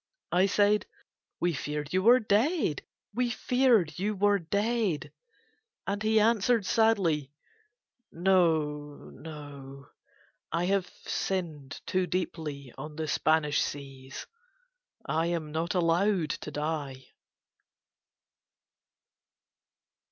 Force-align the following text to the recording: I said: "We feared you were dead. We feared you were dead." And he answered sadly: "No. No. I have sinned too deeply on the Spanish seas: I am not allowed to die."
I 0.31 0.47
said: 0.47 0.87
"We 1.39 1.53
feared 1.53 1.93
you 1.93 2.01
were 2.01 2.19
dead. 2.19 2.81
We 3.13 3.29
feared 3.29 3.99
you 3.99 4.15
were 4.15 4.39
dead." 4.39 5.11
And 5.85 6.01
he 6.01 6.19
answered 6.19 6.65
sadly: 6.65 7.29
"No. 8.11 9.11
No. 9.11 9.89
I 10.51 10.63
have 10.65 10.87
sinned 11.05 11.81
too 11.85 12.07
deeply 12.07 12.73
on 12.79 12.95
the 12.95 13.07
Spanish 13.07 13.61
seas: 13.61 14.25
I 15.05 15.27
am 15.27 15.51
not 15.51 15.75
allowed 15.75 16.31
to 16.31 16.49
die." 16.49 17.05